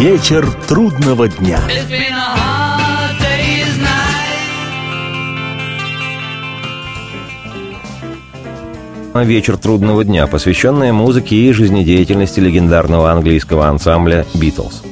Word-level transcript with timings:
Вечер 0.00 0.50
трудного 0.66 1.28
дня. 1.28 1.60
Вечер 9.14 9.58
трудного 9.58 10.02
дня, 10.02 10.26
посвященная 10.26 10.94
музыке 10.94 11.36
и 11.36 11.52
жизнедеятельности 11.52 12.40
легендарного 12.40 13.12
английского 13.12 13.68
ансамбля 13.68 14.24
«Битлз». 14.32 14.82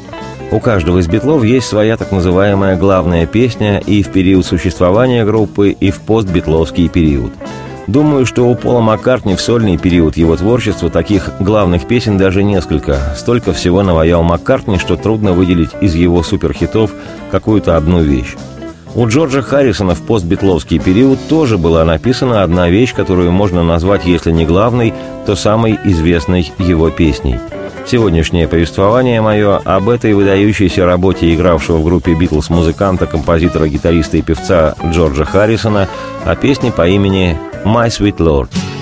У 0.51 0.61
каждого 0.61 0.99
из 0.99 1.09
битлов 1.09 1.43
есть 1.43 1.69
своя 1.69 1.97
так 1.97 2.13
называемая 2.13 2.77
главная 2.77 3.25
песня 3.25 3.79
и 3.79 4.03
в 4.03 4.11
период 4.11 4.45
существования 4.45 5.25
группы, 5.25 5.71
и 5.71 5.91
в 5.91 6.01
постбитловский 6.01 6.91
период. 6.91 7.33
Думаю, 7.89 8.27
что 8.27 8.47
у 8.47 8.55
Пола 8.55 8.81
Маккартни 8.81 9.35
в 9.35 9.41
сольный 9.41 9.79
период 9.79 10.19
его 10.19 10.37
творчества 10.37 10.91
таких 10.91 11.31
главных 11.41 11.89
песен 11.89 12.19
даже 12.19 12.45
несколько. 12.45 12.99
Столько 13.17 13.55
всего 13.55 13.83
наваял 13.83 14.23
Маккартни, 14.23 14.77
что 14.77 14.97
трудно 14.97 15.33
выделить 15.33 15.71
из 15.81 15.95
его 15.95 16.23
суперхитов 16.23 16.93
какую-то 17.31 17.79
одну 17.79 18.03
вещь. 18.03 18.37
У 18.95 19.07
Джорджа 19.07 19.41
Харрисона 19.41 19.95
в 19.95 20.03
постбитловский 20.03 20.79
период 20.79 21.19
тоже 21.29 21.57
была 21.57 21.85
написана 21.87 22.43
одна 22.43 22.69
вещь, 22.69 22.95
которую 22.95 23.33
можно 23.33 23.63
назвать, 23.63 24.05
если 24.05 24.33
не 24.33 24.45
главной, 24.45 24.93
то 25.25 25.35
самой 25.35 25.79
известной 25.85 26.53
его 26.59 26.91
песней– 26.91 27.41
Сегодняшнее 27.91 28.47
повествование 28.49 29.23
мое 29.23 29.57
об 29.65 29.89
этой 29.89 30.13
выдающейся 30.13 30.85
работе 30.85 31.35
игравшего 31.35 31.79
в 31.79 31.85
группе 31.85 32.13
«Битлз» 32.13 32.51
музыканта, 32.51 33.07
композитора, 33.07 33.67
гитариста 33.67 34.19
и 34.19 34.23
певца 34.23 34.75
Джорджа 34.85 35.25
Харрисона 35.25 35.89
о 36.27 36.37
песне 36.37 36.71
по 36.71 36.87
имени 36.87 37.39
«My 37.65 37.89
Sweet 37.89 38.21
Lord». 38.21 38.78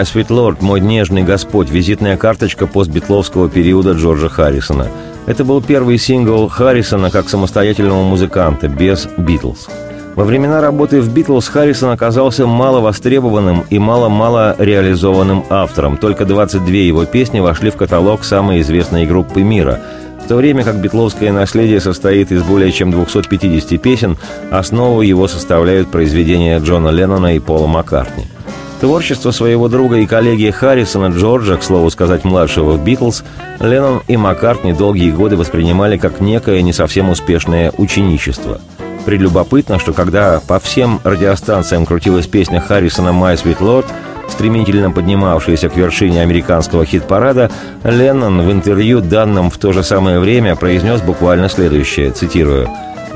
«My 0.00 0.04
Sweet 0.04 0.28
Lord», 0.28 0.56
«Мой 0.60 0.80
нежный 0.80 1.22
Господь», 1.22 1.68
визитная 1.68 2.16
карточка 2.16 2.66
постбитловского 2.66 3.50
периода 3.50 3.92
Джорджа 3.92 4.30
Харрисона. 4.30 4.86
Это 5.26 5.44
был 5.44 5.60
первый 5.60 5.98
сингл 5.98 6.48
Харрисона 6.48 7.10
как 7.10 7.28
самостоятельного 7.28 8.02
музыканта, 8.02 8.68
без 8.68 9.06
«Битлз». 9.18 9.68
Во 10.16 10.24
времена 10.24 10.62
работы 10.62 11.02
в 11.02 11.12
«Битлз» 11.12 11.48
Харрисон 11.48 11.90
оказался 11.90 12.46
мало 12.46 12.80
востребованным 12.80 13.64
и 13.68 13.78
мало-мало 13.78 14.56
реализованным 14.58 15.44
автором. 15.50 15.98
Только 15.98 16.24
22 16.24 16.66
его 16.76 17.04
песни 17.04 17.40
вошли 17.40 17.70
в 17.70 17.76
каталог 17.76 18.24
самой 18.24 18.62
известной 18.62 19.04
группы 19.04 19.42
мира. 19.42 19.80
В 20.24 20.28
то 20.28 20.36
время 20.36 20.64
как 20.64 20.76
битловское 20.76 21.30
наследие 21.30 21.80
состоит 21.80 22.32
из 22.32 22.42
более 22.42 22.72
чем 22.72 22.90
250 22.90 23.82
песен, 23.82 24.16
основу 24.50 25.02
его 25.02 25.28
составляют 25.28 25.90
произведения 25.90 26.58
Джона 26.58 26.88
Леннона 26.88 27.36
и 27.36 27.38
Пола 27.38 27.66
Маккартни– 27.66 28.24
Творчество 28.80 29.30
своего 29.30 29.68
друга 29.68 29.98
и 29.98 30.06
коллеги 30.06 30.50
Харрисона 30.50 31.14
Джорджа, 31.14 31.58
к 31.58 31.62
слову 31.62 31.90
сказать, 31.90 32.24
младшего 32.24 32.72
в 32.72 32.82
«Битлз», 32.82 33.24
Леннон 33.60 34.00
и 34.08 34.16
Маккартни 34.16 34.72
долгие 34.72 35.10
годы 35.10 35.36
воспринимали 35.36 35.98
как 35.98 36.20
некое 36.20 36.62
не 36.62 36.72
совсем 36.72 37.10
успешное 37.10 37.72
ученичество. 37.76 38.58
Прелюбопытно, 39.04 39.78
что 39.78 39.92
когда 39.92 40.40
по 40.46 40.58
всем 40.58 40.98
радиостанциям 41.04 41.84
крутилась 41.84 42.26
песня 42.26 42.58
Харрисона 42.58 43.10
«My 43.10 43.34
Sweet 43.34 43.58
Lord», 43.58 43.84
стремительно 44.30 44.90
поднимавшаяся 44.90 45.68
к 45.68 45.76
вершине 45.76 46.22
американского 46.22 46.86
хит-парада, 46.86 47.50
Леннон 47.84 48.40
в 48.40 48.50
интервью, 48.50 49.02
данном 49.02 49.50
в 49.50 49.58
то 49.58 49.72
же 49.72 49.82
самое 49.82 50.20
время, 50.20 50.56
произнес 50.56 51.02
буквально 51.02 51.50
следующее, 51.50 52.12
цитирую, 52.12 52.66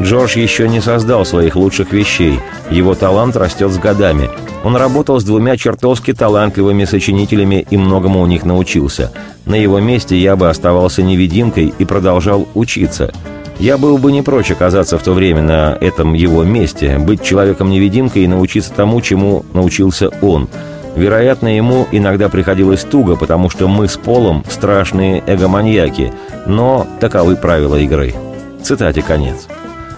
«Джордж 0.00 0.36
еще 0.36 0.68
не 0.68 0.80
создал 0.80 1.24
своих 1.24 1.56
лучших 1.56 1.92
вещей. 1.92 2.40
Его 2.70 2.94
талант 2.94 3.36
растет 3.36 3.70
с 3.70 3.78
годами. 3.78 4.28
Он 4.64 4.76
работал 4.76 5.20
с 5.20 5.24
двумя 5.24 5.56
чертовски 5.56 6.12
талантливыми 6.14 6.84
сочинителями 6.84 7.66
и 7.70 7.76
многому 7.76 8.20
у 8.20 8.26
них 8.26 8.44
научился. 8.44 9.12
На 9.44 9.54
его 9.54 9.78
месте 9.78 10.16
я 10.16 10.36
бы 10.36 10.48
оставался 10.48 11.02
невидимкой 11.02 11.74
и 11.78 11.84
продолжал 11.84 12.48
учиться. 12.54 13.12
Я 13.58 13.78
был 13.78 13.98
бы 13.98 14.10
не 14.10 14.22
прочь 14.22 14.50
оказаться 14.50 14.98
в 14.98 15.02
то 15.02 15.12
время 15.12 15.42
на 15.42 15.78
этом 15.80 16.14
его 16.14 16.42
месте, 16.44 16.98
быть 16.98 17.22
человеком-невидимкой 17.22 18.24
и 18.24 18.28
научиться 18.28 18.72
тому, 18.72 19.00
чему 19.00 19.44
научился 19.52 20.10
он. 20.22 20.48
Вероятно, 20.96 21.54
ему 21.54 21.86
иногда 21.92 22.28
приходилось 22.28 22.82
туго, 22.82 23.16
потому 23.16 23.50
что 23.50 23.68
мы 23.68 23.88
с 23.88 23.96
Полом 23.96 24.44
страшные 24.48 25.22
эгоманьяки, 25.26 26.12
но 26.46 26.86
таковы 27.00 27.36
правила 27.36 27.76
игры. 27.76 28.14
Цитате 28.62 29.02
конец. 29.02 29.46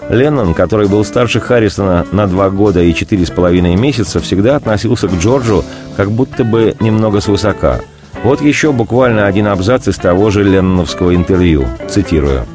Леннон, 0.09 0.53
который 0.53 0.87
был 0.87 1.03
старше 1.03 1.39
Харрисона 1.39 2.05
на 2.11 2.27
два 2.27 2.49
года 2.49 2.81
и 2.81 2.93
четыре 2.93 3.25
с 3.25 3.29
половиной 3.29 3.75
месяца, 3.75 4.19
всегда 4.19 4.55
относился 4.55 5.07
к 5.07 5.13
Джорджу 5.13 5.65
как 5.97 6.11
будто 6.11 6.43
бы 6.43 6.75
немного 6.79 7.19
свысока. 7.19 7.81
Вот 8.23 8.41
еще 8.41 8.71
буквально 8.71 9.27
один 9.27 9.47
абзац 9.47 9.87
из 9.87 9.97
того 9.97 10.29
же 10.29 10.43
Ленноновского 10.43 11.13
интервью. 11.13 11.65
Цитирую. 11.89 12.45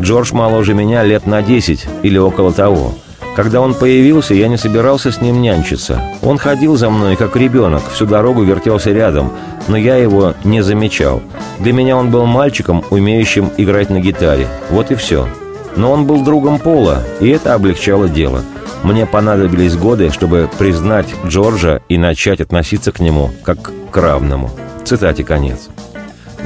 Джордж 0.00 0.32
моложе 0.32 0.74
меня 0.74 1.04
лет 1.04 1.26
на 1.26 1.42
10 1.42 1.86
или 2.02 2.18
около 2.18 2.52
того. 2.52 2.94
Когда 3.34 3.60
он 3.60 3.74
появился, 3.74 4.32
я 4.32 4.48
не 4.48 4.56
собирался 4.56 5.12
с 5.12 5.20
ним 5.20 5.42
нянчиться. 5.42 6.00
Он 6.22 6.38
ходил 6.38 6.76
за 6.76 6.88
мной, 6.88 7.16
как 7.16 7.36
ребенок, 7.36 7.82
всю 7.92 8.06
дорогу 8.06 8.42
вертелся 8.42 8.92
рядом, 8.92 9.30
но 9.68 9.76
я 9.76 9.96
его 9.96 10.32
не 10.44 10.62
замечал. 10.62 11.22
Для 11.58 11.74
меня 11.74 11.98
он 11.98 12.10
был 12.10 12.24
мальчиком, 12.24 12.82
умеющим 12.88 13.50
играть 13.58 13.90
на 13.90 14.00
гитаре. 14.00 14.48
Вот 14.70 14.90
и 14.90 14.94
все. 14.94 15.28
Но 15.76 15.92
он 15.92 16.06
был 16.06 16.24
другом 16.24 16.58
Пола, 16.58 17.02
и 17.20 17.28
это 17.28 17.54
облегчало 17.54 18.08
дело. 18.08 18.42
Мне 18.82 19.06
понадобились 19.06 19.76
годы, 19.76 20.10
чтобы 20.10 20.48
признать 20.58 21.06
Джорджа 21.26 21.80
и 21.88 21.98
начать 21.98 22.40
относиться 22.40 22.92
к 22.92 23.00
нему 23.00 23.30
как 23.44 23.70
к 23.90 23.96
равному. 23.96 24.50
Цитате 24.84 25.24
конец. 25.24 25.68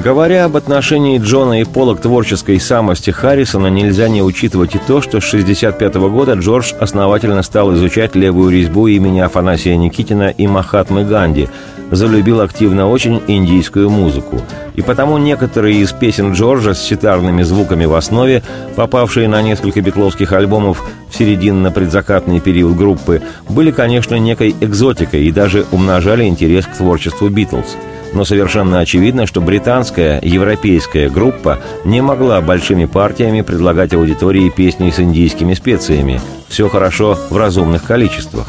Говоря 0.03 0.45
об 0.45 0.57
отношении 0.57 1.19
Джона 1.19 1.61
и 1.61 1.63
Пола 1.63 1.93
к 1.93 2.01
творческой 2.01 2.59
самости 2.59 3.11
Харрисона, 3.11 3.67
нельзя 3.67 4.09
не 4.09 4.23
учитывать 4.23 4.73
и 4.73 4.79
то, 4.79 4.99
что 4.99 5.21
с 5.21 5.29
1965 5.33 5.95
года 6.09 6.33
Джордж 6.33 6.73
основательно 6.79 7.43
стал 7.43 7.75
изучать 7.75 8.15
левую 8.15 8.49
резьбу 8.49 8.87
имени 8.87 9.19
Афанасия 9.19 9.75
Никитина 9.75 10.29
и 10.29 10.47
Махатмы 10.47 11.03
Ганди, 11.03 11.49
залюбил 11.91 12.41
активно 12.41 12.89
очень 12.89 13.21
индийскую 13.27 13.89
музыку. 13.89 14.41
И 14.75 14.81
потому 14.81 15.17
некоторые 15.17 15.81
из 15.81 15.91
песен 15.91 16.33
Джорджа 16.33 16.73
с 16.73 16.81
ситарными 16.81 17.43
звуками 17.43 17.85
в 17.85 17.93
основе, 17.93 18.41
попавшие 18.75 19.27
на 19.27 19.41
несколько 19.41 19.81
битловских 19.81 20.31
альбомов 20.31 20.83
в 21.09 21.17
серединно-предзакатный 21.17 22.39
период 22.39 22.75
группы, 22.75 23.21
были, 23.49 23.71
конечно, 23.71 24.15
некой 24.15 24.55
экзотикой 24.59 25.25
и 25.25 25.31
даже 25.31 25.65
умножали 25.71 26.23
интерес 26.23 26.65
к 26.65 26.77
творчеству 26.77 27.29
Битлз– 27.29 27.75
но 28.13 28.25
совершенно 28.25 28.79
очевидно, 28.79 29.25
что 29.25 29.41
британская, 29.41 30.19
европейская 30.21 31.09
группа 31.09 31.59
не 31.85 32.01
могла 32.01 32.41
большими 32.41 32.85
партиями 32.85 33.41
предлагать 33.41 33.93
аудитории 33.93 34.49
песни 34.49 34.91
с 34.91 34.99
индийскими 34.99 35.53
специями. 35.53 36.19
Все 36.47 36.67
хорошо 36.67 37.17
в 37.29 37.37
разумных 37.37 37.83
количествах. 37.83 38.47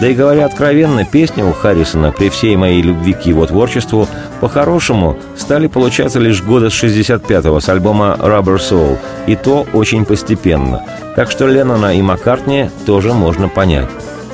Да 0.00 0.08
и 0.08 0.14
говоря 0.14 0.46
откровенно, 0.46 1.04
песни 1.04 1.42
у 1.42 1.52
Харрисона 1.52 2.10
при 2.10 2.30
всей 2.30 2.56
моей 2.56 2.80
любви 2.80 3.12
к 3.12 3.26
его 3.26 3.44
творчеству 3.44 4.08
по-хорошему 4.40 5.18
стали 5.36 5.66
получаться 5.66 6.18
лишь 6.18 6.42
года 6.42 6.70
с 6.70 6.82
65-го 6.82 7.60
с 7.60 7.68
альбома 7.68 8.16
«Rubber 8.18 8.56
Soul», 8.56 8.96
и 9.26 9.36
то 9.36 9.66
очень 9.74 10.06
постепенно. 10.06 10.82
Так 11.16 11.30
что 11.30 11.46
Леннона 11.46 11.94
и 11.98 12.00
Маккартни 12.00 12.70
тоже 12.86 13.12
можно 13.12 13.48
понять. 13.48 13.88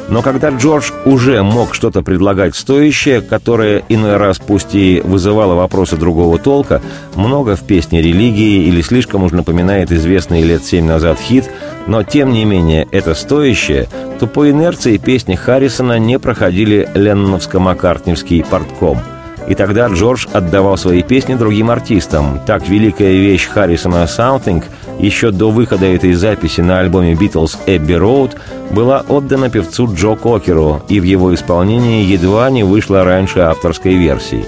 Но 0.09 0.23
когда 0.23 0.51
Джордж 0.51 0.93
уже 1.05 1.43
мог 1.43 1.75
что-то 1.75 2.03
предлагать 2.03 2.55
стоящее, 2.55 3.21
которое 3.21 3.83
иной 3.89 4.17
раз 4.17 4.39
пусть 4.39 4.75
и 4.75 5.01
вызывало 5.05 5.55
вопросы 5.55 5.97
другого 5.97 6.39
толка, 6.39 6.81
много 7.17 7.57
в 7.57 7.63
песне 7.63 8.01
религии 8.01 8.67
или 8.67 8.83
слишком 8.83 9.25
уж 9.25 9.33
напоминает 9.33 9.91
известный 9.91 10.43
лет 10.43 10.65
семь 10.65 10.87
назад 10.87 11.19
хит, 11.19 11.51
но 11.89 12.05
тем 12.05 12.33
не 12.33 12.45
менее 12.45 12.87
это 12.93 13.15
стоящее, 13.15 13.89
то 14.21 14.27
по 14.27 14.49
инерции 14.49 14.97
песни 14.97 15.35
Харрисона 15.35 15.99
не 15.99 16.19
проходили 16.19 16.89
ленноновско-маккартневский 16.95 18.45
портком– 18.45 19.01
и 19.49 19.55
тогда 19.55 19.87
Джордж 19.87 20.27
отдавал 20.33 20.77
свои 20.77 21.03
песни 21.03 21.35
другим 21.35 21.71
артистам. 21.71 22.41
Так 22.47 22.69
великая 22.69 23.13
вещь 23.13 23.47
Харрисона 23.47 24.05
«Something» 24.05 24.65
еще 24.99 25.31
до 25.31 25.51
выхода 25.51 25.87
этой 25.87 26.15
записи 26.15 26.61
на 26.61 26.81
альбоме 26.81 27.15
«Битлз» 27.15 27.59
«Эбби 27.67 27.95
Роуд» 27.95 28.37
была 28.71 29.05
отдана 29.09 29.51
певцу 29.51 29.93
Джо 29.95 30.15
Кокеру, 30.15 30.83
и 30.89 31.01
в 31.01 31.05
его 31.05 31.35
исполнении 31.35 32.05
едва 32.05 32.51
не 32.51 32.63
вышла 32.63 33.05
раньше 33.05 33.41
авторской 33.41 33.95
версии. 33.95 34.45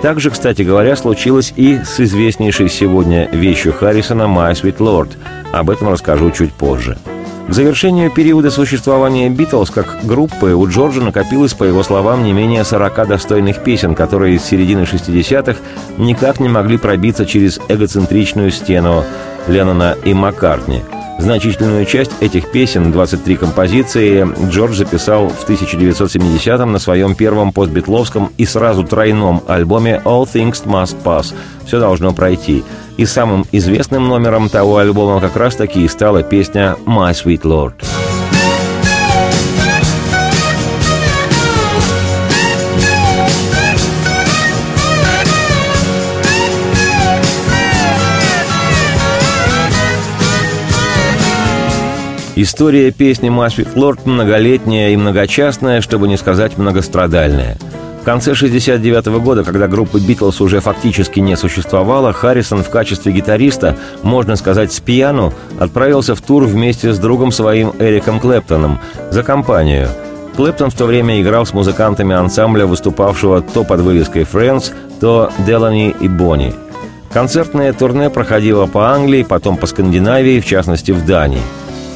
Также, 0.00 0.30
кстати 0.30 0.62
говоря, 0.62 0.96
случилось 0.96 1.52
и 1.54 1.78
с 1.84 2.00
известнейшей 2.00 2.68
сегодня 2.68 3.28
вещью 3.30 3.72
Харрисона 3.72 4.24
«My 4.24 4.52
Sweet 4.52 4.78
Lord». 4.78 5.10
Об 5.52 5.70
этом 5.70 5.90
расскажу 5.90 6.30
чуть 6.32 6.52
позже. 6.52 6.98
К 7.48 7.52
завершению 7.52 8.10
периода 8.10 8.50
существования 8.50 9.28
«Битлз» 9.28 9.70
как 9.70 9.98
группы 10.04 10.54
у 10.54 10.66
Джорджа 10.66 11.02
накопилось, 11.02 11.52
по 11.52 11.64
его 11.64 11.82
словам, 11.82 12.24
не 12.24 12.32
менее 12.32 12.64
40 12.64 13.06
достойных 13.08 13.62
песен, 13.62 13.94
которые 13.94 14.38
с 14.38 14.44
середины 14.44 14.82
60-х 14.82 15.58
никак 15.98 16.40
не 16.40 16.48
могли 16.48 16.78
пробиться 16.78 17.26
через 17.26 17.60
эгоцентричную 17.68 18.50
стену 18.50 19.04
Леннона 19.48 19.96
и 20.04 20.14
Маккартни. 20.14 20.82
Значительную 21.18 21.84
часть 21.84 22.10
этих 22.20 22.50
песен, 22.50 22.90
23 22.90 23.36
композиции, 23.36 24.26
Джордж 24.50 24.74
записал 24.74 25.28
в 25.28 25.48
1970-м 25.48 26.72
на 26.72 26.78
своем 26.78 27.14
первом 27.14 27.52
постбитловском 27.52 28.32
и 28.38 28.44
сразу 28.44 28.82
тройном 28.82 29.42
альбоме 29.46 30.02
«All 30.04 30.24
Things 30.24 30.64
Must 30.66 30.96
Pass» 31.04 31.32
«Все 31.64 31.78
должно 31.78 32.12
пройти», 32.12 32.64
и 32.96 33.06
самым 33.06 33.46
известным 33.52 34.08
номером 34.08 34.48
того 34.48 34.78
альбома 34.78 35.20
как 35.20 35.36
раз-таки 35.36 35.84
и 35.84 35.88
стала 35.88 36.22
песня 36.22 36.76
«My 36.86 37.12
Sweet 37.12 37.42
Lord». 37.42 38.01
История 52.34 52.90
песни 52.90 53.28
«My 53.28 53.48
Sweet 53.48 53.74
Lord» 53.74 54.00
многолетняя 54.04 54.90
и 54.90 54.96
многочастная, 54.96 55.80
чтобы 55.80 56.08
не 56.08 56.16
сказать 56.16 56.58
многострадальная– 56.58 57.58
в 58.02 58.04
конце 58.04 58.32
1969 58.32 59.22
года, 59.22 59.44
когда 59.44 59.68
группа 59.68 60.00
«Битлз» 60.00 60.40
уже 60.40 60.58
фактически 60.58 61.20
не 61.20 61.36
существовала, 61.36 62.12
Харрисон 62.12 62.64
в 62.64 62.68
качестве 62.68 63.12
гитариста, 63.12 63.76
можно 64.02 64.34
сказать, 64.34 64.72
с 64.72 64.80
пьяну, 64.80 65.32
отправился 65.60 66.16
в 66.16 66.20
тур 66.20 66.42
вместе 66.46 66.92
с 66.92 66.98
другом 66.98 67.30
своим 67.30 67.72
Эриком 67.78 68.18
Клэптоном 68.18 68.80
за 69.12 69.22
компанию. 69.22 69.86
Клэптон 70.34 70.70
в 70.70 70.74
то 70.74 70.86
время 70.86 71.22
играл 71.22 71.46
с 71.46 71.52
музыкантами 71.52 72.12
ансамбля, 72.12 72.66
выступавшего 72.66 73.40
то 73.40 73.62
под 73.62 73.82
вывеской 73.82 74.22
«Friends», 74.22 74.72
то 75.00 75.30
«Делани» 75.46 75.94
и 76.00 76.08
«Бонни». 76.08 76.52
Концертное 77.12 77.72
турне 77.72 78.10
проходило 78.10 78.66
по 78.66 78.90
Англии, 78.90 79.22
потом 79.22 79.56
по 79.56 79.68
Скандинавии, 79.68 80.40
в 80.40 80.44
частности 80.44 80.90
в 80.90 81.06
Дании. 81.06 81.42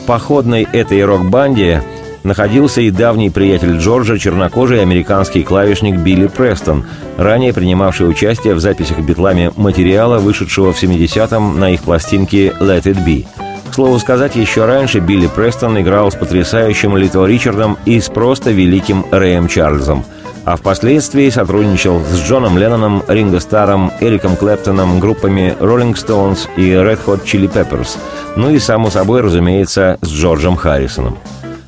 Походной 0.07 0.69
этой 0.73 1.05
рок-банде 1.05 1.83
находился 2.23 2.81
и 2.81 2.91
давний 2.91 3.31
приятель 3.31 3.77
Джорджа, 3.79 4.19
чернокожий 4.19 4.81
американский 4.81 5.43
клавишник 5.43 5.99
Билли 5.99 6.29
Престон, 6.29 6.85
ранее 7.17 7.53
принимавший 7.53 8.09
участие 8.09 8.55
в 8.55 8.61
записях 8.61 9.01
битлами 9.01 9.51
материала, 9.57 10.19
вышедшего 10.19 10.73
в 10.73 10.81
70-м 10.81 11.59
на 11.59 11.71
их 11.71 11.83
пластинке 11.83 12.55
«Let 12.61 12.85
It 12.85 13.05
Be». 13.05 13.27
К 13.69 13.75
слову 13.75 13.99
сказать, 13.99 14.37
еще 14.37 14.65
раньше 14.65 15.01
Билли 15.01 15.27
Престон 15.27 15.81
играл 15.81 16.13
с 16.13 16.15
потрясающим 16.15 16.97
Литл 16.97 17.25
Ричардом 17.25 17.77
и 17.85 18.01
с 18.01 18.09
просто 18.09 18.53
великим 18.53 19.05
Рэем 19.11 19.49
Чарльзом– 19.49 20.05
а 20.47 20.57
впоследствии 20.57 21.29
сотрудничал 21.29 22.01
с 22.01 22.23
Джоном 22.23 22.57
Ленноном, 22.57 23.03
Ринго 23.09 23.41
Старом, 23.41 23.93
Эриком 24.01 24.37
Клэптоном, 24.37 25.01
группами 25.01 25.57
Rolling 25.59 25.95
Stones 25.95 26.49
и 26.57 26.71
Red 26.71 27.01
Hot 27.05 27.25
Chili 27.25 27.53
Peppers, 27.53 27.99
ну 28.37 28.51
и, 28.51 28.61
само 28.61 28.89
собой, 28.89 29.23
разумеется, 29.23 29.99
с 30.01 30.09
Джорджем 30.09 30.57
Харрисоном. 30.57 31.19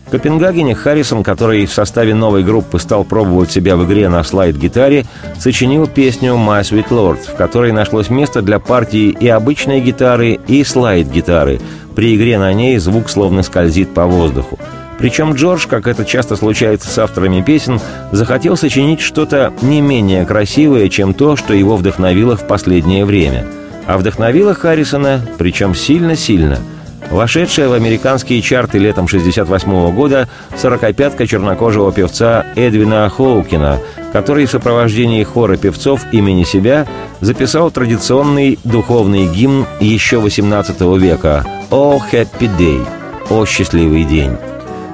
В 0.06 0.11
Копенгагене 0.11 0.76
Харрисон, 0.76 1.23
который 1.25 1.66
в 1.66 1.73
составе 1.73 2.14
новой 2.14 2.44
группы 2.44 2.78
стал 2.78 3.04
пробовать 3.04 3.50
себя 3.50 3.76
в 3.76 3.85
игре 3.85 4.08
на 4.08 4.23
слайд-гитаре, 4.23 5.04
сочинил 5.38 5.88
песню 5.88 6.35
«My 6.35 6.62
Sweet 6.62 6.88
Lord», 6.88 7.18
в 7.35 7.35
которой 7.35 7.73
нашлось 7.73 8.08
место 8.08 8.42
для 8.42 8.61
партии 8.61 9.11
и 9.11 9.28
обычной 9.28 9.80
гитары, 9.80 10.38
и 10.47 10.62
слайд-гитары, 10.62 11.61
При 11.97 12.14
игре 12.14 12.38
на 12.38 12.52
ней 12.52 12.78
звук 12.78 13.11
словно 13.11 13.42
скользит 13.42 13.92
по 13.92 14.06
воздуху. 14.06 14.56
Причем 14.98 15.34
Джордж, 15.34 15.66
как 15.68 15.86
это 15.86 16.04
часто 16.04 16.36
случается 16.36 16.88
с 16.88 16.98
авторами 16.98 17.40
песен, 17.40 17.80
захотел 18.12 18.56
сочинить 18.56 19.00
что-то 19.00 19.52
не 19.62 19.80
менее 19.80 20.24
красивое, 20.26 20.88
чем 20.88 21.14
то, 21.14 21.36
что 21.36 21.54
его 21.54 21.76
вдохновило 21.76 22.36
в 22.36 22.46
последнее 22.46 23.04
время. 23.04 23.46
А 23.86 23.96
вдохновило 23.96 24.54
Харрисона, 24.54 25.20
причем 25.38 25.74
сильно-сильно– 25.74 26.58
Вошедшая 27.10 27.68
в 27.68 27.72
американские 27.72 28.42
чарты 28.42 28.78
летом 28.78 29.08
68 29.08 29.94
года 29.94 30.28
сорокопятка 30.56 31.26
чернокожего 31.26 31.90
певца 31.90 32.44
Эдвина 32.54 33.08
Хоукина, 33.08 33.78
который 34.12 34.44
в 34.44 34.50
сопровождении 34.50 35.22
хора 35.24 35.56
певцов 35.56 36.02
имени 36.12 36.44
себя 36.44 36.86
записал 37.20 37.70
традиционный 37.70 38.58
духовный 38.62 39.26
гимн 39.26 39.66
еще 39.80 40.18
18 40.18 40.80
века 40.98 41.44
«О 41.70 41.98
Happy 42.12 42.50
Day»– 42.58 42.86
«О 43.30 43.46
счастливый 43.46 44.04
день». 44.04 44.32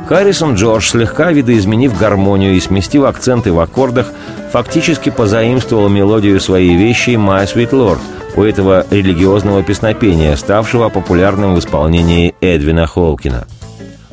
Харрисон 0.07 0.55
Джордж, 0.55 0.91
слегка 0.91 1.33
видоизменив 1.33 1.99
гармонию 1.99 2.55
и 2.55 2.61
сместив 2.61 3.05
акценты 3.05 3.53
в 3.53 3.59
аккордах, 3.59 4.13
фактически 4.53 5.11
позаимствовал 5.11 5.89
мелодию 5.89 6.41
своей 6.41 6.77
вещи 6.77 7.11
«My 7.11 7.45
Sweet 7.45 7.71
Lord», 7.71 7.99
у 8.37 8.43
этого 8.43 8.85
религиозного 8.91 9.63
песнопения, 9.63 10.35
ставшего 10.37 10.89
популярным 10.89 11.55
в 11.55 11.59
исполнении 11.59 12.35
Эдвина 12.41 12.87
Холкина. 12.87 13.47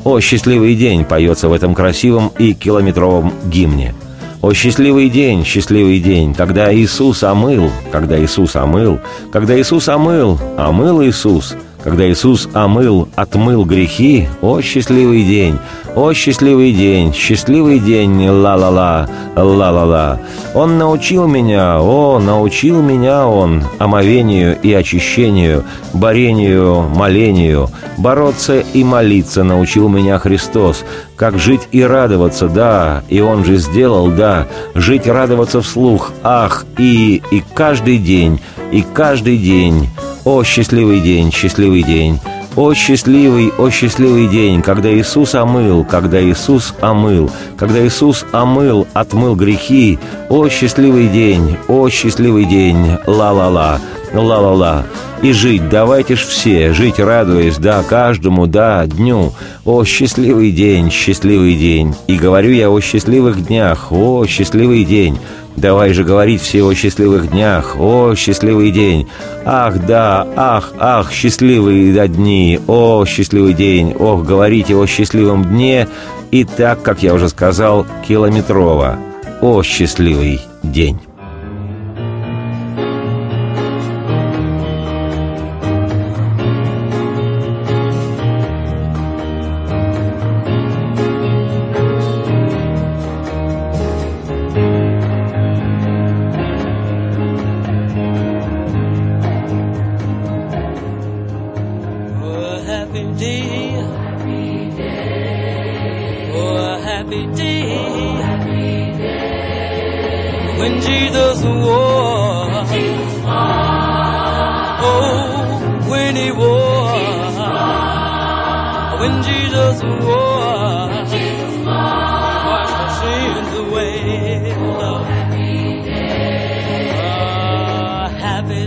«О, 0.03 0.19
счастливый 0.19 0.75
день» 0.75 1.05
поется 1.05 1.49
в 1.49 1.53
этом 1.53 1.75
красивом 1.75 2.31
и 2.37 2.53
километровом 2.53 3.33
гимне. 3.45 3.93
«О, 4.41 4.53
счастливый 4.53 5.09
день, 5.09 5.45
счастливый 5.45 5.99
день, 5.99 6.33
когда 6.33 6.73
Иисус 6.73 7.23
омыл, 7.23 7.69
когда 7.91 8.19
Иисус 8.23 8.55
омыл, 8.55 8.99
когда 9.31 9.59
Иисус 9.59 9.87
омыл, 9.87 10.39
омыл 10.57 11.03
Иисус, 11.03 11.55
когда 11.83 12.09
Иисус 12.09 12.47
омыл, 12.53 13.07
отмыл 13.15 13.65
грехи, 13.65 14.27
о, 14.41 14.61
счастливый 14.61 15.23
день, 15.23 15.57
о, 15.95 16.13
счастливый 16.13 16.71
день, 16.71 17.13
счастливый 17.13 17.79
день, 17.79 18.27
ла-ла-ла, 18.27 19.09
ла-ла-ла. 19.35 20.19
Он 20.53 20.77
научил 20.77 21.27
меня, 21.27 21.81
о, 21.81 22.19
научил 22.19 22.81
меня 22.81 23.27
он 23.27 23.63
омовению 23.79 24.57
и 24.61 24.71
очищению, 24.73 25.63
борению, 25.93 26.83
молению, 26.83 27.69
бороться 27.97 28.59
и 28.59 28.83
молиться 28.83 29.43
научил 29.43 29.89
меня 29.89 30.17
Христос, 30.19 30.85
как 31.15 31.37
жить 31.37 31.61
и 31.71 31.83
радоваться, 31.83 32.47
да, 32.47 33.03
и 33.09 33.21
Он 33.21 33.43
же 33.43 33.57
сделал, 33.57 34.09
да, 34.09 34.47
жить 34.75 35.07
и 35.07 35.11
радоваться 35.11 35.61
вслух, 35.61 36.11
ах, 36.23 36.65
и, 36.77 37.21
и 37.31 37.43
каждый 37.53 37.97
день, 37.97 38.39
и 38.71 38.81
каждый 38.81 39.37
день, 39.37 39.87
о, 40.23 40.43
счастливый 40.43 40.99
день, 40.99 41.31
счастливый 41.31 41.83
день! 41.83 42.19
О, 42.55 42.73
счастливый, 42.73 43.53
о, 43.57 43.69
счастливый 43.69 44.27
день, 44.27 44.61
когда 44.61 44.93
Иисус 44.93 45.35
омыл, 45.35 45.85
когда 45.85 46.21
Иисус 46.21 46.73
омыл, 46.81 47.31
когда 47.57 47.85
Иисус 47.85 48.25
омыл, 48.33 48.85
отмыл 48.93 49.35
грехи. 49.35 49.97
О, 50.27 50.49
счастливый 50.49 51.07
день, 51.07 51.57
о, 51.69 51.87
счастливый 51.89 52.43
день, 52.43 52.97
ла-ла-ла, 53.07 53.79
ла-ла-ла. 54.13 54.83
И 55.21 55.31
жить 55.33 55.69
давайте 55.69 56.15
ж 56.15 56.21
все, 56.21 56.73
жить 56.73 56.99
радуясь, 56.99 57.57
да, 57.57 57.83
каждому, 57.83 58.47
да, 58.47 58.85
дню. 58.85 59.31
О, 59.63 59.85
счастливый 59.85 60.51
день, 60.51 60.91
счастливый 60.91 61.55
день. 61.55 61.95
И 62.07 62.17
говорю 62.17 62.51
я 62.51 62.69
о 62.69 62.81
счастливых 62.81 63.45
днях, 63.45 63.91
о, 63.91 64.25
счастливый 64.25 64.83
день. 64.83 65.19
Давай 65.55 65.93
же 65.93 66.03
говорить 66.03 66.41
все 66.41 66.63
о 66.63 66.73
счастливых 66.73 67.29
днях, 67.29 67.75
о, 67.77 68.15
счастливый 68.15 68.71
день. 68.71 69.07
Ах, 69.45 69.85
да, 69.85 70.27
ах, 70.35 70.73
ах, 70.79 71.11
счастливые 71.11 72.07
дни, 72.07 72.59
о, 72.67 73.05
счастливый 73.05 73.53
день, 73.53 73.93
ох, 73.97 74.23
говорите 74.23 74.75
о 74.75 74.87
счастливом 74.87 75.45
дне. 75.45 75.87
И 76.31 76.45
так, 76.45 76.81
как 76.81 77.03
я 77.03 77.13
уже 77.13 77.27
сказал, 77.27 77.85
километрово. 78.07 78.97
О, 79.41 79.61
счастливый 79.61 80.39
день. 80.63 80.99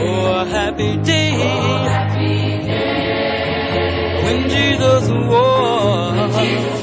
Oh, 0.00 0.44
happy 0.44 0.96
day. 0.96 1.32
Oh, 1.34 1.84
happy 1.88 2.36
day. 2.68 4.22
When 4.24 4.40
Jesus 4.48 5.04
walked. 5.10 6.16
When 6.18 6.30
Jesus 6.46 6.81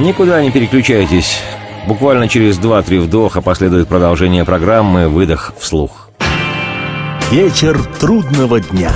Никуда 0.00 0.42
не 0.42 0.50
переключайтесь. 0.50 1.40
Буквально 1.86 2.26
через 2.26 2.58
2-3 2.58 3.00
вдоха 3.00 3.42
последует 3.42 3.86
продолжение 3.86 4.46
программы 4.46 5.08
«Выдох 5.08 5.52
вслух». 5.58 6.08
Вечер 7.30 7.78
трудного 8.00 8.60
дня. 8.60 8.90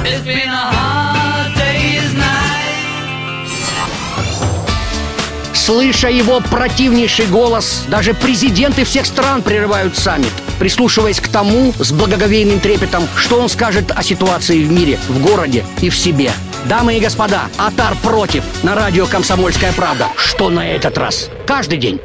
Слыша 5.52 6.08
его 6.08 6.40
противнейший 6.40 7.26
голос, 7.26 7.84
даже 7.88 8.14
президенты 8.14 8.84
всех 8.84 9.04
стран 9.04 9.42
прерывают 9.42 9.98
саммит, 9.98 10.32
прислушиваясь 10.58 11.20
к 11.20 11.28
тому 11.28 11.74
с 11.78 11.92
благоговейным 11.92 12.60
трепетом, 12.60 13.04
что 13.16 13.40
он 13.40 13.50
скажет 13.50 13.92
о 13.94 14.02
ситуации 14.02 14.64
в 14.64 14.72
мире, 14.72 14.98
в 15.08 15.22
городе 15.22 15.64
и 15.82 15.90
в 15.90 15.96
себе. 15.96 16.32
Дамы 16.64 16.96
и 16.96 17.00
господа, 17.00 17.48
Атар 17.58 17.94
против 17.96 18.42
на 18.62 18.74
радио 18.74 19.06
«Комсомольская 19.06 19.72
правда». 19.72 20.08
Что 20.16 20.48
на 20.48 20.66
этот 20.66 20.96
раз? 20.96 21.28
Каждый 21.46 21.78
день. 21.78 22.00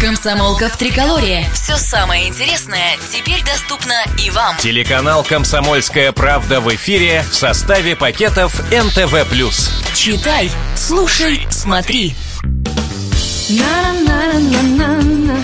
Комсомолка 0.00 0.68
в 0.68 0.76
Триколоре. 0.78 1.44
Все 1.52 1.76
самое 1.76 2.26
интересное 2.26 2.96
теперь 3.12 3.44
доступно 3.44 3.94
и 4.18 4.30
вам. 4.30 4.56
Телеканал 4.56 5.22
«Комсомольская 5.22 6.12
правда» 6.12 6.60
в 6.60 6.74
эфире 6.74 7.22
в 7.30 7.34
составе 7.34 7.96
пакетов 7.96 8.58
НТВ+. 8.70 9.14
Читай, 9.94 10.50
слушай, 10.74 11.46
смотри. 11.50 12.14
Комсомольская 13.48 15.36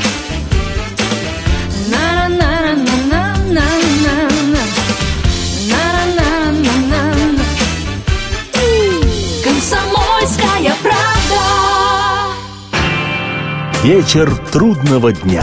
Вечер 13.88 14.30
трудного 14.52 15.14
дня. 15.14 15.42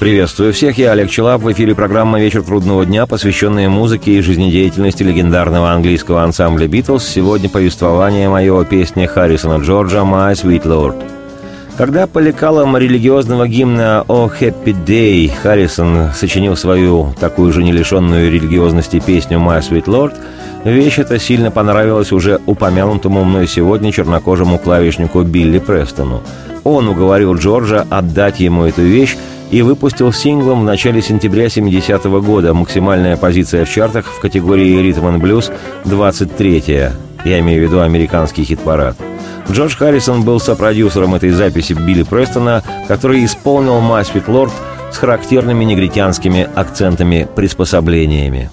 Приветствую 0.00 0.52
всех, 0.52 0.76
я 0.76 0.90
Олег 0.90 1.10
Челап. 1.10 1.42
В 1.42 1.52
эфире 1.52 1.76
программа 1.76 2.20
«Вечер 2.20 2.42
трудного 2.42 2.84
дня», 2.84 3.06
посвященная 3.06 3.68
музыке 3.68 4.14
и 4.18 4.20
жизнедеятельности 4.20 5.04
легендарного 5.04 5.70
английского 5.70 6.24
ансамбля 6.24 6.66
«Битлз». 6.66 7.06
Сегодня 7.06 7.48
повествование 7.48 8.28
мое 8.28 8.60
о 8.60 8.64
песне 8.64 9.06
Харрисона 9.06 9.62
Джорджа 9.62 10.00
«My 10.00 10.32
Sweet 10.32 10.64
Lord». 10.64 11.00
Когда 11.78 12.08
по 12.08 12.18
лекалам 12.18 12.76
религиозного 12.76 13.46
гимна 13.46 14.04
«О 14.08 14.28
Happy 14.28 14.74
Day» 14.84 15.30
Харрисон 15.40 16.10
сочинил 16.12 16.56
свою 16.56 17.14
такую 17.20 17.52
же 17.52 17.62
не 17.62 17.70
лишенную 17.70 18.32
религиозности 18.32 18.98
песню 18.98 19.38
«My 19.38 19.60
Sweet 19.60 19.84
Lord», 19.84 20.14
вещь 20.72 20.98
эта 20.98 21.18
сильно 21.18 21.50
понравилась 21.50 22.12
уже 22.12 22.40
упомянутому 22.46 23.24
мной 23.24 23.46
сегодня 23.46 23.92
чернокожему 23.92 24.58
клавишнику 24.58 25.22
Билли 25.22 25.58
Престону. 25.58 26.22
Он 26.64 26.88
уговорил 26.88 27.34
Джорджа 27.34 27.86
отдать 27.90 28.40
ему 28.40 28.64
эту 28.64 28.82
вещь 28.82 29.16
и 29.50 29.62
выпустил 29.62 30.12
синглом 30.12 30.62
в 30.62 30.64
начале 30.64 31.02
сентября 31.02 31.46
70-го 31.46 32.20
года. 32.20 32.54
Максимальная 32.54 33.16
позиция 33.16 33.64
в 33.64 33.70
чартах 33.70 34.06
в 34.06 34.20
категории 34.20 34.82
«Ритм 34.82 35.06
and 35.06 35.18
блюз» 35.18 35.50
23-я. 35.84 36.92
Я 37.24 37.40
имею 37.40 37.60
в 37.60 37.64
виду 37.68 37.80
американский 37.80 38.44
хит-парад. 38.44 38.96
Джордж 39.50 39.76
Харрисон 39.76 40.22
был 40.22 40.40
сопродюсером 40.40 41.14
этой 41.14 41.30
записи 41.30 41.74
Билли 41.74 42.02
Престона, 42.02 42.62
который 42.88 43.24
исполнил 43.24 43.74
«My 43.74 44.02
Lord» 44.26 44.50
с 44.90 44.96
характерными 44.96 45.64
негритянскими 45.64 46.48
акцентами-приспособлениями. 46.54 48.50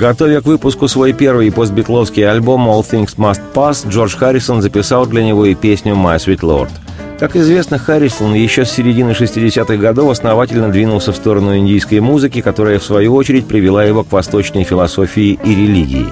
Готовя 0.00 0.40
к 0.40 0.46
выпуску 0.46 0.88
свой 0.88 1.12
первый 1.12 1.52
постбитловский 1.52 2.26
альбом 2.26 2.66
«All 2.70 2.82
Things 2.82 3.16
Must 3.18 3.42
Pass», 3.52 3.86
Джордж 3.86 4.16
Харрисон 4.16 4.62
записал 4.62 5.04
для 5.04 5.22
него 5.22 5.44
и 5.44 5.54
песню 5.54 5.92
«My 5.92 6.16
Sweet 6.16 6.40
Lord». 6.40 6.70
Как 7.18 7.36
известно, 7.36 7.76
Харрисон 7.76 8.32
еще 8.32 8.64
с 8.64 8.70
середины 8.70 9.10
60-х 9.10 9.76
годов 9.76 10.10
основательно 10.10 10.70
двинулся 10.70 11.12
в 11.12 11.16
сторону 11.16 11.54
индийской 11.54 12.00
музыки, 12.00 12.40
которая, 12.40 12.78
в 12.78 12.84
свою 12.84 13.14
очередь, 13.14 13.46
привела 13.46 13.84
его 13.84 14.02
к 14.02 14.10
восточной 14.10 14.64
философии 14.64 15.38
и 15.44 15.54
религии. 15.54 16.06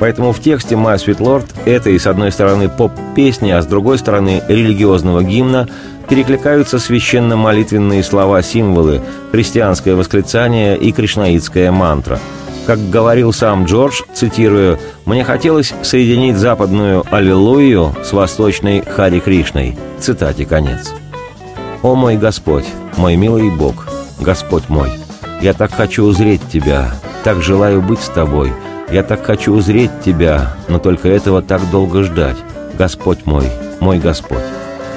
Поэтому 0.00 0.32
в 0.32 0.40
тексте 0.40 0.74
«My 0.74 0.96
Sweet 0.96 1.18
Lord» 1.18 1.44
это 1.66 1.90
и, 1.90 1.98
с 1.98 2.06
одной 2.06 2.32
стороны, 2.32 2.70
поп-песни, 2.70 3.50
а 3.50 3.60
с 3.60 3.66
другой 3.66 3.98
стороны, 3.98 4.42
религиозного 4.48 5.22
гимна, 5.22 5.68
перекликаются 6.08 6.78
священно-молитвенные 6.78 8.02
слова-символы, 8.02 9.02
христианское 9.30 9.94
восклицание 9.94 10.78
и 10.78 10.90
кришнаитская 10.90 11.70
мантра– 11.70 12.18
как 12.66 12.90
говорил 12.90 13.32
сам 13.32 13.64
Джордж, 13.64 14.02
цитирую, 14.12 14.78
«Мне 15.04 15.22
хотелось 15.22 15.72
соединить 15.82 16.36
западную 16.36 17.04
«Аллилуйю» 17.10 17.94
с 18.04 18.12
восточной 18.12 18.82
«Хари 18.84 19.20
Кришной». 19.20 19.78
Цитате 20.00 20.44
конец. 20.44 20.92
«О 21.82 21.94
мой 21.94 22.16
Господь, 22.16 22.66
мой 22.96 23.14
милый 23.16 23.50
Бог, 23.50 23.86
Господь 24.20 24.68
мой, 24.68 24.90
я 25.40 25.52
так 25.52 25.72
хочу 25.72 26.04
узреть 26.04 26.42
Тебя, 26.52 26.90
так 27.22 27.40
желаю 27.40 27.80
быть 27.80 28.00
с 28.00 28.08
Тобой, 28.08 28.52
я 28.90 29.04
так 29.04 29.24
хочу 29.24 29.54
узреть 29.54 29.92
Тебя, 30.04 30.56
но 30.68 30.80
только 30.80 31.08
этого 31.08 31.42
так 31.42 31.70
долго 31.70 32.02
ждать, 32.02 32.36
Господь 32.76 33.26
мой, 33.26 33.46
мой 33.78 33.98
Господь. 33.98 34.38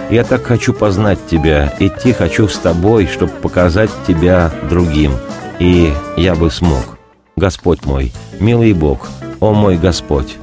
Я 0.10 0.23
так 0.23 0.43
хочу 0.43 0.73
познать 0.73 1.19
Тебя, 1.29 1.71
идти 1.77 2.13
хочу 2.13 2.47
с 2.47 2.58
Тобой, 2.58 3.05
чтобы 3.05 3.32
показать 3.32 3.91
Тебя 4.08 4.51
другим, 4.69 5.12
и 5.60 5.93
я 6.17 6.34
бы 6.34 6.49
смог. 6.49 6.99
Господь 7.39 7.86
мой, 7.86 8.12
милый 8.39 8.73
Бог, 8.73 9.08
о 9.39 9.54
мой 9.54 9.78
Господь. 9.78 10.38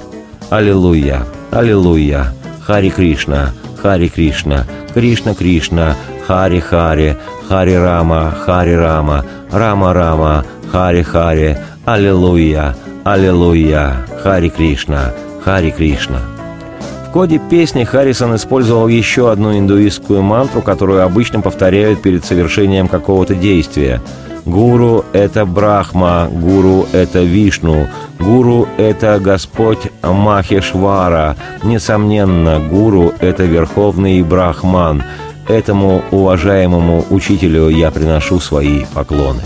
Аллилуйя, 0.50 1.24
Аллилуйя, 1.50 2.32
Хари 2.62 2.88
Кришна, 2.88 3.52
Хари 3.80 4.08
Кришна, 4.08 4.64
Кришна 4.94 5.34
Кришна, 5.34 5.94
Хари 6.26 6.60
Хари, 6.60 7.16
Хари 7.48 7.74
Рама, 7.74 8.34
Хари 8.44 8.74
Рама, 8.74 9.24
Рама 9.52 9.92
Рама, 9.92 10.44
Хари 10.72 11.02
Хари, 11.02 11.58
Аллилуйя, 11.84 12.74
Аллилуйя, 13.04 14.06
Хари 14.22 14.48
Кришна, 14.48 15.12
Хари 15.44 15.70
Кришна. 15.70 16.20
В 17.06 17.12
коде 17.12 17.40
песни 17.50 17.84
Харрисон 17.84 18.36
использовал 18.36 18.88
еще 18.88 19.30
одну 19.30 19.56
индуистскую 19.56 20.22
мантру, 20.22 20.62
которую 20.62 21.02
обычно 21.02 21.40
повторяют 21.40 22.02
перед 22.02 22.24
совершением 22.24 22.88
какого-то 22.88 23.34
действия– 23.34 24.00
Гуру– 24.46 25.04
это 25.12 25.44
Брахма, 25.44 26.28
Гуру– 26.30 26.86
это 26.92 27.24
Вишну, 27.24 27.88
Гуру– 28.20 28.68
это 28.78 29.18
Господь 29.18 29.90
Махешвара. 30.02 31.36
Несомненно, 31.64 32.60
Гуру– 32.60 33.12
это 33.20 33.42
Верховный 33.42 34.22
Брахман. 34.22 35.02
Этому 35.48 36.02
уважаемому 36.12 37.04
учителю 37.10 37.68
я 37.68 37.90
приношу 37.90 38.38
свои 38.38 38.84
поклоны. 38.94 39.42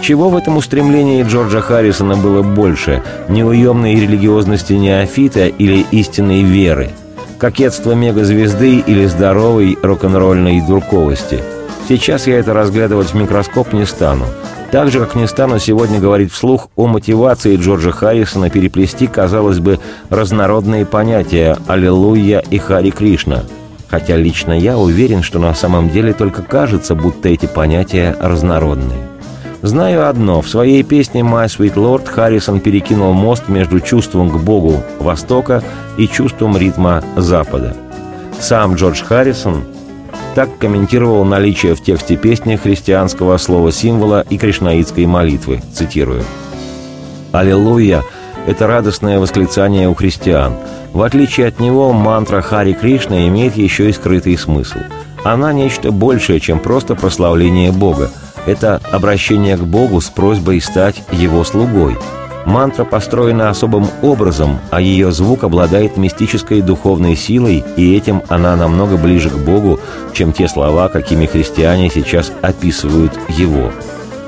Чего 0.00 0.28
в 0.28 0.36
этом 0.36 0.56
устремлении 0.56 1.24
Джорджа 1.24 1.60
Харрисона 1.60 2.16
было 2.16 2.42
больше– 2.42 3.02
неуемной 3.28 3.96
религиозности 3.96 4.74
неофита 4.74 5.48
или 5.48 5.84
истинной 5.90 6.42
веры? 6.42 6.90
Кокетство 7.36 7.92
мегазвезды 7.92 8.78
или 8.78 9.06
здоровой 9.06 9.76
рок-н-ролльной 9.82 10.60
дурковости– 10.60 11.40
Сейчас 11.90 12.28
я 12.28 12.38
это 12.38 12.54
разглядывать 12.54 13.08
в 13.08 13.14
микроскоп 13.16 13.72
не 13.72 13.84
стану. 13.84 14.24
Так 14.70 14.92
же, 14.92 15.00
как 15.00 15.16
не 15.16 15.26
стану 15.26 15.58
сегодня 15.58 15.98
говорить 15.98 16.30
вслух 16.30 16.68
о 16.76 16.86
мотивации 16.86 17.56
Джорджа 17.56 17.90
Харрисона 17.90 18.48
переплести, 18.48 19.08
казалось 19.08 19.58
бы, 19.58 19.80
разнородные 20.08 20.86
понятия 20.86 21.58
«Аллилуйя» 21.66 22.44
и 22.48 22.58
«Хари 22.58 22.90
Кришна». 22.90 23.42
Хотя 23.88 24.14
лично 24.14 24.56
я 24.56 24.78
уверен, 24.78 25.24
что 25.24 25.40
на 25.40 25.52
самом 25.52 25.90
деле 25.90 26.12
только 26.12 26.42
кажется, 26.42 26.94
будто 26.94 27.28
эти 27.28 27.46
понятия 27.46 28.16
разнородные. 28.20 29.08
Знаю 29.62 30.08
одно, 30.08 30.42
в 30.42 30.48
своей 30.48 30.84
песне 30.84 31.22
«My 31.22 31.46
Sweet 31.46 31.74
Lord» 31.74 32.06
Харрисон 32.06 32.60
перекинул 32.60 33.14
мост 33.14 33.48
между 33.48 33.80
чувством 33.80 34.30
к 34.30 34.36
Богу 34.38 34.80
Востока 35.00 35.64
и 35.98 36.06
чувством 36.06 36.56
ритма 36.56 37.02
Запада. 37.16 37.74
Сам 38.38 38.76
Джордж 38.76 39.02
Харрисон 39.02 39.64
так 40.34 40.58
комментировал 40.58 41.24
наличие 41.24 41.74
в 41.74 41.82
тексте 41.82 42.16
песни 42.16 42.56
христианского 42.56 43.36
слова-символа 43.36 44.24
и 44.28 44.38
кришнаитской 44.38 45.06
молитвы, 45.06 45.60
цитирую. 45.72 46.22
«Аллилуйя»— 47.32 48.02
это 48.46 48.66
радостное 48.66 49.18
восклицание 49.18 49.88
у 49.88 49.94
христиан. 49.94 50.54
В 50.92 51.02
отличие 51.02 51.46
от 51.46 51.60
него, 51.60 51.92
мантра 51.92 52.40
Хари 52.40 52.72
Кришна 52.72 53.28
имеет 53.28 53.56
еще 53.56 53.88
и 53.88 53.92
скрытый 53.92 54.36
смысл. 54.36 54.78
Она 55.24 55.52
нечто 55.52 55.92
большее, 55.92 56.40
чем 56.40 56.58
просто 56.58 56.94
прославление 56.94 57.72
Бога. 57.72 58.10
Это 58.46 58.80
обращение 58.90 59.56
к 59.56 59.62
Богу 59.62 60.00
с 60.00 60.08
просьбой 60.08 60.60
стать 60.60 61.02
Его 61.12 61.44
слугой— 61.44 61.96
Мантра 62.46 62.84
построена 62.84 63.50
особым 63.50 63.88
образом, 64.02 64.58
а 64.70 64.80
ее 64.80 65.12
звук 65.12 65.44
обладает 65.44 65.96
мистической 65.96 66.62
духовной 66.62 67.16
силой, 67.16 67.64
и 67.76 67.96
этим 67.96 68.22
она 68.28 68.56
намного 68.56 68.96
ближе 68.96 69.30
к 69.30 69.36
Богу, 69.36 69.78
чем 70.14 70.32
те 70.32 70.48
слова, 70.48 70.88
какими 70.88 71.26
христиане 71.26 71.90
сейчас 71.90 72.32
описывают 72.40 73.12
Его. 73.28 73.70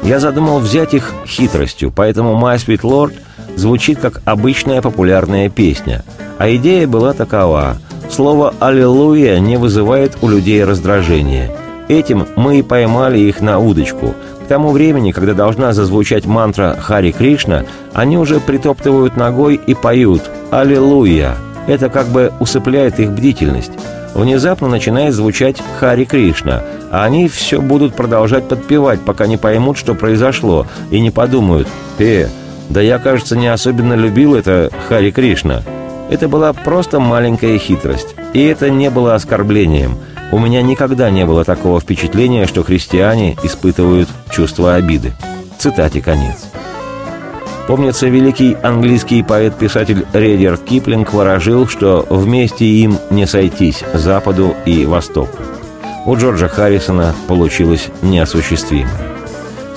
Я 0.02 0.18
задумал 0.20 0.58
взять 0.58 0.94
их 0.94 1.12
хитростью, 1.26 1.92
поэтому 1.94 2.34
«My 2.34 2.56
Sweet 2.56 2.80
Lord» 2.80 3.14
звучит 3.56 3.98
как 3.98 4.20
обычная 4.24 4.82
популярная 4.82 5.48
песня, 5.48 6.04
а 6.38 6.54
идея 6.54 6.86
была 6.86 7.12
такова. 7.12 7.76
Слово 8.10 8.54
«Аллилуйя» 8.60 9.38
не 9.38 9.56
вызывает 9.56 10.18
у 10.20 10.28
людей 10.28 10.64
раздражения. 10.64 11.50
Этим 11.88 12.26
мы 12.36 12.58
и 12.58 12.62
поймали 12.62 13.18
их 13.20 13.40
на 13.40 13.58
удочку– 13.58 14.14
к 14.42 14.46
тому 14.46 14.70
времени, 14.70 15.12
когда 15.12 15.34
должна 15.34 15.72
зазвучать 15.72 16.26
мантра 16.26 16.76
«Хари 16.78 17.12
Кришна», 17.12 17.64
они 17.94 18.18
уже 18.18 18.40
притоптывают 18.40 19.16
ногой 19.16 19.60
и 19.66 19.74
поют 19.74 20.22
«Аллилуйя». 20.50 21.36
Это 21.66 21.88
как 21.88 22.08
бы 22.08 22.32
усыпляет 22.40 23.00
их 23.00 23.12
бдительность. 23.12 23.72
Внезапно 24.14 24.68
начинает 24.68 25.14
звучать 25.14 25.62
«Хари 25.78 26.04
Кришна», 26.04 26.62
а 26.90 27.04
они 27.04 27.28
все 27.28 27.60
будут 27.60 27.94
продолжать 27.94 28.48
подпевать, 28.48 29.00
пока 29.00 29.26
не 29.26 29.38
поймут, 29.38 29.78
что 29.78 29.94
произошло, 29.94 30.66
и 30.90 31.00
не 31.00 31.10
подумают 31.10 31.68
«Э, 31.98 32.26
да 32.68 32.80
я, 32.80 32.98
кажется, 32.98 33.36
не 33.36 33.48
особенно 33.48 33.94
любил 33.94 34.34
это 34.34 34.70
Хари 34.88 35.10
Кришна». 35.10 35.62
Это 36.10 36.28
была 36.28 36.52
просто 36.52 37.00
маленькая 37.00 37.56
хитрость, 37.56 38.14
и 38.34 38.44
это 38.44 38.68
не 38.68 38.90
было 38.90 39.14
оскорблением– 39.14 39.96
у 40.32 40.38
меня 40.38 40.62
никогда 40.62 41.10
не 41.10 41.24
было 41.26 41.44
такого 41.44 41.78
впечатления, 41.78 42.46
что 42.46 42.64
христиане 42.64 43.36
испытывают 43.44 44.08
чувство 44.30 44.74
обиды. 44.74 45.12
Цитате 45.58 46.00
конец. 46.00 46.46
Помнится, 47.68 48.08
великий 48.08 48.56
английский 48.62 49.22
поэт-писатель 49.22 50.04
Редерт 50.12 50.64
Киплинг 50.64 51.12
выражил, 51.12 51.68
что 51.68 52.04
вместе 52.10 52.64
им 52.64 52.98
не 53.10 53.26
сойтись 53.26 53.84
Западу 53.94 54.54
и 54.66 54.84
Востоку. 54.84 55.38
У 56.06 56.16
Джорджа 56.16 56.48
Харрисона 56.48 57.14
получилось 57.28 57.88
неосуществимое. 58.00 59.11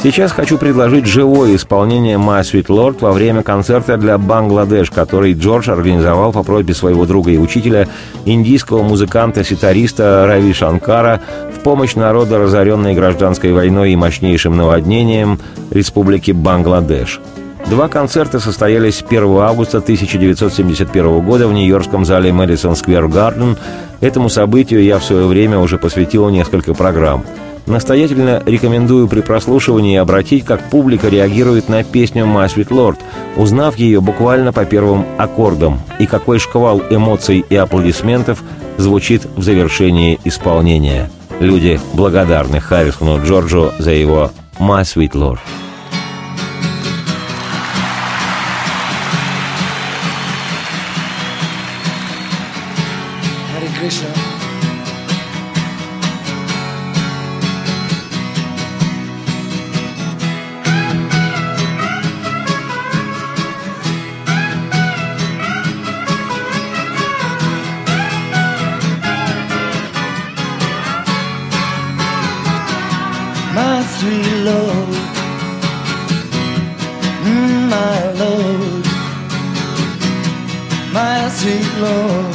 Сейчас 0.01 0.31
хочу 0.31 0.57
предложить 0.59 1.07
живое 1.07 1.55
исполнение 1.55 2.17
«My 2.17 2.41
Sweet 2.41 2.67
Lord» 2.67 2.97
во 2.99 3.11
время 3.11 3.41
концерта 3.41 3.97
для 3.97 4.17
Бангладеш, 4.17 4.91
который 4.91 5.33
Джордж 5.33 5.69
организовал 5.71 6.31
по 6.31 6.43
просьбе 6.43 6.75
своего 6.75 7.05
друга 7.05 7.31
и 7.31 7.37
учителя, 7.37 7.87
индийского 8.25 8.83
музыканта-ситариста 8.83 10.25
Рави 10.27 10.53
Шанкара, 10.53 11.21
в 11.55 11.59
помощь 11.61 11.95
народу, 11.95 12.37
разоренной 12.37 12.93
гражданской 12.93 13.51
войной 13.51 13.93
и 13.93 13.95
мощнейшим 13.95 14.55
наводнением 14.55 15.39
Республики 15.71 16.31
Бангладеш. 16.31 17.19
Два 17.67 17.87
концерта 17.87 18.39
состоялись 18.39 19.03
1 19.07 19.23
августа 19.39 19.79
1971 19.79 21.21
года 21.21 21.47
в 21.47 21.53
нью-йоркском 21.53 22.05
зале 22.05 22.31
Мэдисон 22.31 22.75
Сквер 22.75 23.07
Гарден. 23.07 23.57
Этому 24.01 24.29
событию 24.29 24.83
я 24.83 24.99
в 24.99 25.03
свое 25.03 25.25
время 25.25 25.57
уже 25.57 25.79
посвятил 25.79 26.29
несколько 26.29 26.75
программ– 26.75 27.25
Настоятельно 27.65 28.43
рекомендую 28.45 29.07
при 29.07 29.21
прослушивании 29.21 29.97
обратить, 29.97 30.45
как 30.45 30.69
публика 30.69 31.09
реагирует 31.09 31.67
на 31.67 31.83
песню 31.83 32.25
«My 32.25 32.45
Sweet 32.45 32.69
Lord», 32.69 32.97
узнав 33.37 33.77
ее 33.77 34.01
буквально 34.01 34.53
по 34.53 34.65
первым 34.65 35.05
аккордам, 35.17 35.79
и 35.97 36.05
какой 36.05 36.37
шквал 36.37 36.81
эмоций 36.89 37.43
и 37.49 37.55
аплодисментов 37.55 38.43
звучит 38.77 39.25
в 39.35 39.41
завершении 39.41 40.19
исполнения. 40.25 41.09
Люди 41.39 41.79
благодарны 41.93 42.59
Харрисону 42.59 43.23
Джорджу 43.25 43.71
за 43.79 43.91
его 43.91 44.31
«My 44.59 44.83
Sweet 44.83 45.13
Lord». 45.13 45.39
sweet 73.97 74.43
Lord, 74.43 74.89
mm, 77.23 77.69
my 77.69 78.11
Lord, 78.21 78.85
my 80.93 81.29
sweet 81.29 81.71
Lord. 81.79 82.34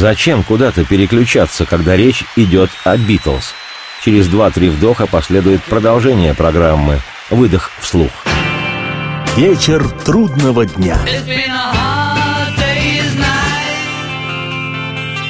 Зачем 0.00 0.44
куда-то 0.44 0.82
переключаться, 0.86 1.66
когда 1.66 1.94
речь 1.94 2.24
идет 2.34 2.70
о 2.84 2.96
«Битлз»? 2.96 3.52
Через 4.02 4.28
2-3 4.28 4.70
вдоха 4.70 5.06
последует 5.06 5.62
продолжение 5.62 6.32
программы 6.32 7.00
«Выдох 7.28 7.70
вслух». 7.80 8.10
Вечер 9.36 9.86
трудного 9.90 10.64
дня. 10.64 10.98